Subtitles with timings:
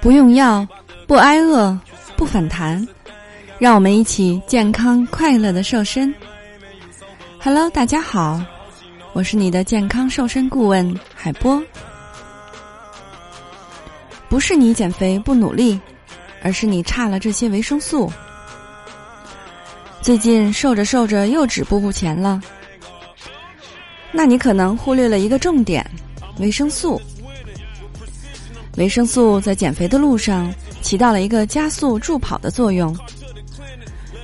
[0.00, 0.66] 不用药，
[1.06, 1.78] 不挨饿，
[2.16, 2.86] 不反弹，
[3.58, 6.14] 让我们一起健康快乐的瘦身。
[7.40, 8.40] Hello，大家好，
[9.12, 11.62] 我是你的健康瘦身顾问海波。
[14.28, 15.80] 不是你减肥不努力，
[16.42, 18.12] 而是你差了这些维生素。
[20.02, 22.40] 最近瘦着瘦着又止步不前了，
[24.12, 25.84] 那你可能忽略了一个重点：
[26.38, 27.00] 维生素。
[28.78, 32.96] 维生素在减肥的路上起到了一个加速助跑的作用。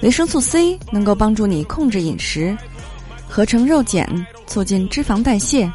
[0.00, 2.56] 维生素 C 能够帮助你控制饮食，
[3.28, 4.08] 合成肉碱，
[4.46, 5.70] 促进脂肪代谢。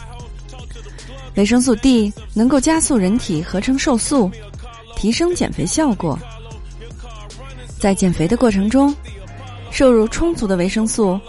[1.36, 4.32] 维生素 D 能够加速人体合成瘦素，
[4.96, 6.18] 提升减肥效果。
[7.78, 8.96] 在减肥的过程中，
[9.72, 11.20] 摄入充足的维生素，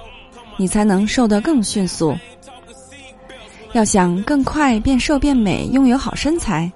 [0.56, 2.16] 你才能瘦得更迅速。
[3.72, 6.70] 要想更快变瘦变美，拥有好身材。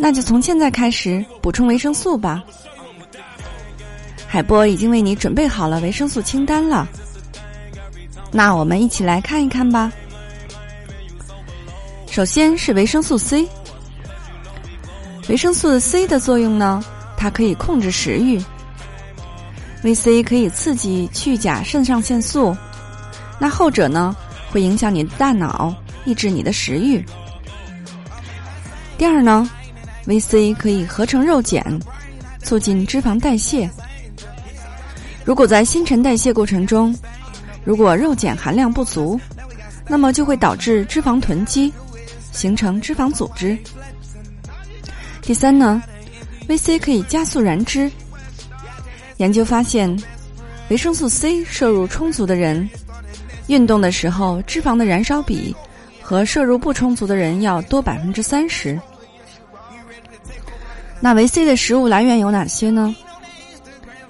[0.00, 2.42] 那就从现在开始补充维生素吧。
[4.28, 6.86] 海波已经为你准备好了维生素清单了，
[8.30, 9.92] 那我们一起来看一看吧。
[12.08, 13.48] 首先是维生素 C，
[15.28, 16.84] 维生素 C 的作用呢，
[17.16, 18.40] 它可以控制食欲。
[19.82, 22.56] VC 可以刺激去甲肾上腺素，
[23.38, 24.14] 那后者呢
[24.50, 25.74] 会影响你的大脑，
[26.04, 27.04] 抑制你的食欲。
[28.96, 29.50] 第二呢。
[30.08, 31.62] VC 可以合成肉碱，
[32.42, 33.68] 促进脂肪代谢。
[35.22, 36.96] 如果在新陈代谢过程中，
[37.62, 39.20] 如果肉碱含量不足，
[39.86, 41.70] 那么就会导致脂肪囤积，
[42.32, 43.56] 形成脂肪组织。
[45.20, 45.82] 第三呢
[46.48, 47.90] ，VC 可以加速燃脂。
[49.18, 49.94] 研究发现，
[50.70, 52.66] 维生素 C 摄入充足的人，
[53.48, 55.54] 运动的时候脂肪的燃烧比
[56.00, 58.80] 和摄入不充足的人要多百分之三十。
[61.00, 62.94] 那维 C 的食物来源有哪些呢？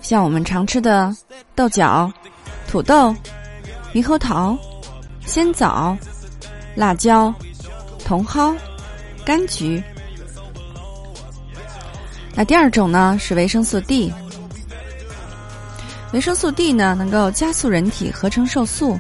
[0.01, 1.15] 像我们常吃的
[1.55, 2.11] 豆角、
[2.67, 3.15] 土豆、
[3.93, 4.57] 猕猴桃、
[5.27, 5.97] 鲜枣、
[6.75, 7.33] 辣椒、
[8.07, 8.57] 茼蒿、
[9.27, 9.83] 柑橘。
[12.35, 14.13] 那第二种呢是维生素 D。
[16.15, 18.99] 维生素 D 呢能够加速人体合成瘦素。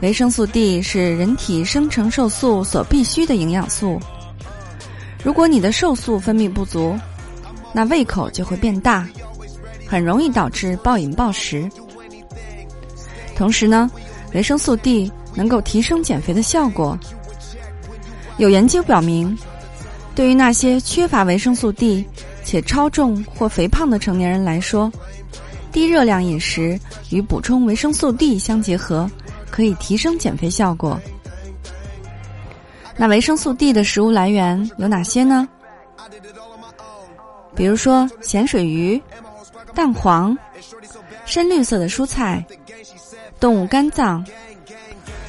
[0.00, 4.00] 维生素 D 是人体生成瘦素所必需的营养素。
[5.22, 6.98] 如果你的瘦素分泌不足，
[7.72, 9.06] 那胃口就会变大，
[9.86, 11.68] 很容易导致暴饮暴食。
[13.36, 13.90] 同时呢，
[14.34, 16.98] 维生素 D 能够提升减肥的效果。
[18.38, 19.36] 有研究表明，
[20.14, 22.04] 对于那些缺乏维生素 D
[22.44, 24.90] 且超重或肥胖的成年人来说，
[25.70, 26.78] 低热量饮食
[27.10, 29.08] 与补充维生素 D 相结合，
[29.50, 31.00] 可以提升减肥效果。
[33.02, 35.48] 那维生素 D 的食物来源有哪些呢？
[37.52, 39.02] 比如说咸水鱼、
[39.74, 40.38] 蛋黄、
[41.26, 42.46] 深绿色的蔬菜、
[43.40, 44.24] 动物肝脏、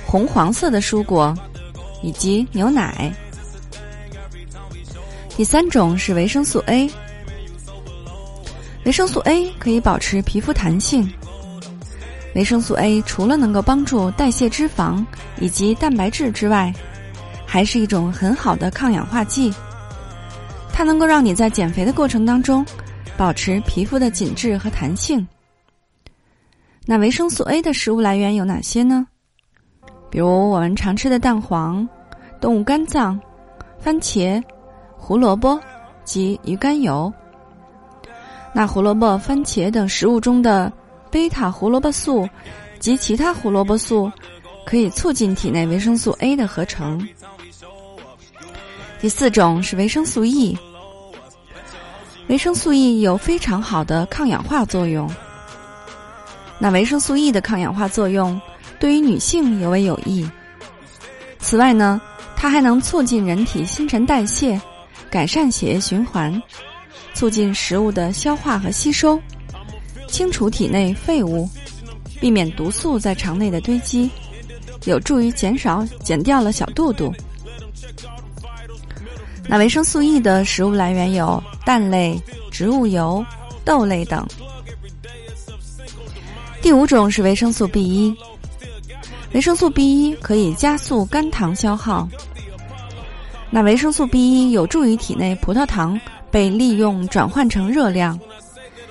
[0.06, 1.36] 红黄色的蔬果
[2.04, 3.12] 以及牛奶。
[5.36, 6.88] 第三种是维生素 A。
[8.86, 11.12] 维生素 A 可以保持皮肤弹性。
[12.36, 15.04] 维生素 A 除了能够帮助代谢脂肪
[15.40, 16.72] 以及蛋白质之外，
[17.54, 19.54] 还是一种很好的抗氧化剂，
[20.72, 22.66] 它能够让你在减肥的过程当中
[23.16, 25.28] 保持皮肤的紧致和弹性。
[26.84, 29.06] 那维生素 A 的食物来源有哪些呢？
[30.10, 31.88] 比如我们常吃的蛋黄、
[32.42, 33.22] 动物肝脏、
[33.78, 34.44] 番茄、
[34.98, 35.62] 胡萝卜
[36.04, 37.14] 及鱼肝油。
[38.52, 40.74] 那胡萝卜、番茄等食物中的
[41.12, 42.28] 贝塔胡萝卜素
[42.80, 44.12] 及其他胡萝卜素，
[44.66, 47.08] 可以促进体内维生素 A 的合成。
[49.04, 50.58] 第四种是维生素 E，
[52.30, 55.12] 维生素 E 有非常好的抗氧化作用。
[56.58, 58.40] 那维生素 E 的抗氧化作用
[58.80, 60.26] 对于女性尤为有益。
[61.38, 62.00] 此外呢，
[62.38, 64.58] 它还能促进人体新陈代谢，
[65.10, 66.42] 改善血液循环，
[67.14, 69.20] 促进食物的消化和吸收，
[70.08, 71.50] 清除体内废物，
[72.22, 74.10] 避免毒素在肠内的堆积，
[74.86, 77.14] 有助于减少减掉了小肚肚。
[79.48, 82.20] 那维生素 E 的食物来源有蛋类、
[82.50, 83.24] 植物油、
[83.66, 84.26] 豆类等。
[86.62, 88.16] 第五种是维生素 B 一，
[89.34, 92.08] 维生素 B 一可以加速肝糖消耗。
[93.50, 96.00] 那维生素 B 一有助于体内葡萄糖
[96.32, 98.18] 被利用转换成热量，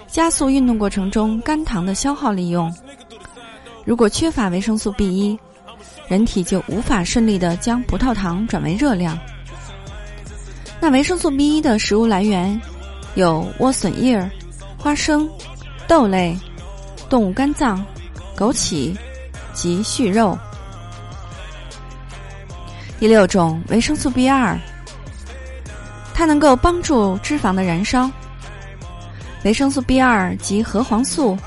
[0.06, 2.72] 加速运动过程中肝糖的消耗利用。
[3.84, 5.36] 如果缺乏维生素 B 一，
[6.08, 9.18] 人体就无法顺利的将葡萄糖转为热量。
[10.82, 12.60] 那维生素 B 一的食物来源
[13.14, 14.28] 有莴笋叶、
[14.76, 15.30] 花生、
[15.86, 16.36] 豆类、
[17.08, 17.86] 动物肝脏、
[18.36, 18.92] 枸杞
[19.54, 20.36] 及畜肉。
[22.98, 24.58] 第六种维生素 B 二，
[26.12, 28.10] 它能够帮助脂肪的燃烧。
[29.44, 31.38] 维生素 B 二及核黄素，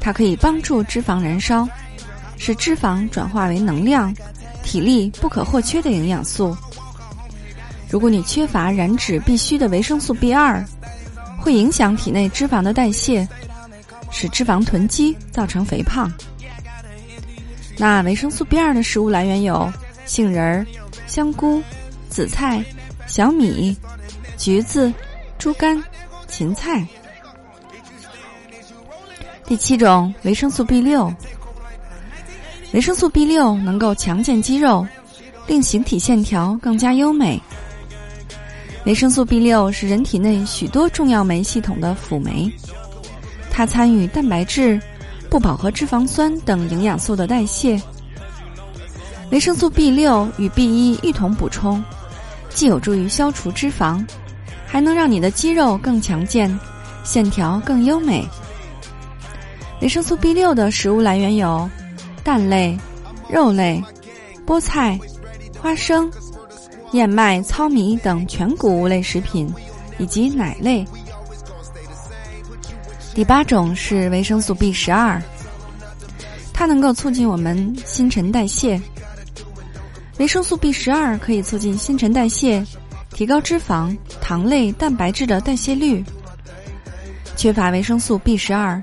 [0.00, 1.68] 它可以帮助脂肪燃烧，
[2.38, 4.14] 使脂肪转化为能量，
[4.62, 6.56] 体力不可或缺的营养素。
[7.88, 10.64] 如果你缺乏燃脂必需的维生素 B 二，
[11.38, 13.26] 会影响体内脂肪的代谢，
[14.10, 16.12] 使脂肪囤积，造成肥胖。
[17.78, 19.72] 那维生素 B 二的食物来源有
[20.04, 20.66] 杏仁儿、
[21.06, 21.62] 香菇、
[22.08, 22.64] 紫菜、
[23.06, 23.76] 小米、
[24.36, 24.92] 橘子、
[25.38, 25.82] 猪肝、
[26.26, 26.84] 芹菜。
[29.44, 31.12] 第七种维生素 B 六，
[32.72, 34.84] 维生素 B 六能够强健肌肉，
[35.46, 37.40] 令形体线条更加优美。
[38.86, 42.48] 维生素 B 六是人体内许多重要酶系统的辅酶，
[43.50, 44.80] 它参与蛋白质、
[45.28, 47.82] 不饱和脂肪酸等营养素的代谢。
[49.32, 51.82] 维生素 B 六与 B 一一同补充，
[52.48, 54.06] 既有助于消除脂肪，
[54.68, 56.56] 还能让你的肌肉更强健，
[57.02, 58.24] 线条更优美。
[59.82, 61.68] 维生素 B 六的食物来源有
[62.22, 62.78] 蛋类、
[63.28, 63.82] 肉类、
[64.46, 64.96] 菠菜、
[65.60, 66.08] 花生、
[66.96, 69.48] 燕麦、糙米等全谷物类食品，
[69.98, 70.84] 以及奶类。
[73.14, 75.22] 第八种是维生素 B 十二，
[76.52, 78.80] 它能够促进我们新陈代谢。
[80.18, 82.66] 维生素 B 十二可以促进新陈代谢，
[83.10, 86.04] 提高脂肪、糖类、蛋白质的代谢率。
[87.36, 88.82] 缺乏维生素 B 十二。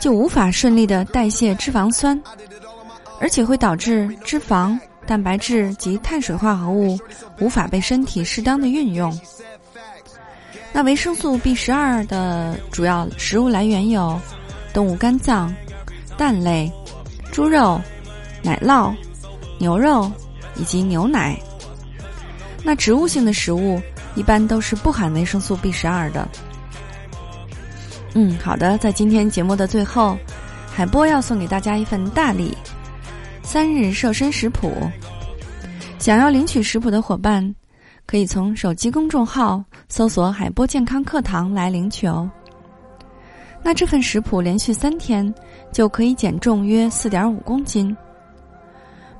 [0.00, 2.20] 就无法顺利的代谢脂肪酸，
[3.20, 4.76] 而且会导致脂肪、
[5.06, 6.98] 蛋白质及碳水化合物
[7.40, 9.16] 无法被身体适当的运用。
[10.72, 14.18] 那维生素 B 十二的主要食物来源有
[14.72, 15.54] 动物肝脏、
[16.16, 16.72] 蛋类、
[17.30, 17.78] 猪肉、
[18.42, 18.94] 奶酪、
[19.58, 20.10] 牛肉
[20.56, 21.38] 以及牛奶。
[22.64, 23.78] 那植物性的食物
[24.14, 26.26] 一般都是不含维生素 B 十二的。
[28.14, 30.16] 嗯，好的，在今天节目的最后，
[30.72, 32.56] 海波要送给大家一份大礼——
[33.42, 34.72] 三日瘦身食谱。
[35.98, 37.54] 想要领取食谱的伙伴，
[38.06, 42.30] 可以从手机公众号搜索“海波健康课堂”来领取哦。
[43.62, 45.32] 那这份食谱连续三天
[45.72, 47.96] 就可以减重约四点五公斤。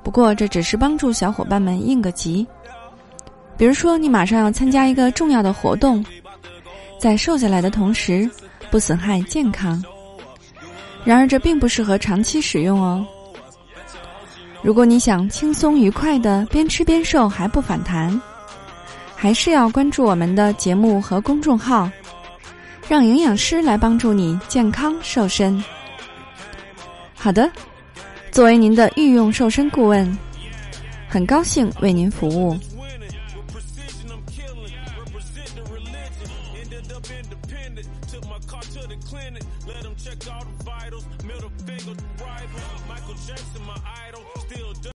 [0.02, 2.46] 不过这只是帮助小伙伴们应个急，
[3.56, 6.04] 比如说你马上要参加一个重要的活动，
[6.98, 8.30] 在瘦下来的同时。
[8.70, 9.84] 不损害健康，
[11.04, 13.06] 然而这并不适合长期使用哦。
[14.62, 18.20] 如果你想轻松愉快的边吃边瘦还不反弹，
[19.16, 21.90] 还是要关注我们的节目和公众号，
[22.88, 25.62] 让营养师来帮助你健康瘦身。
[27.14, 27.50] 好的，
[28.30, 30.16] 作为您的御用瘦身顾问，
[31.08, 32.56] 很高兴为您服务。